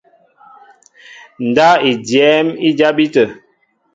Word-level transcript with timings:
Ndáp 1.47 1.79
i 1.89 1.91
dyɛ́ɛ́m 2.07 2.47
i 2.67 2.69
jabí 2.77 3.05
tə̂. 3.13 3.25